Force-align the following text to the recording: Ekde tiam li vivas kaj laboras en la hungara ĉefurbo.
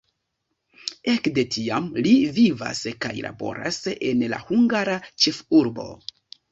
Ekde 1.13 1.43
tiam 1.57 1.91
li 2.07 2.15
vivas 2.39 2.81
kaj 3.07 3.15
laboras 3.29 3.81
en 4.13 4.29
la 4.35 4.45
hungara 4.49 5.01
ĉefurbo. 5.13 5.91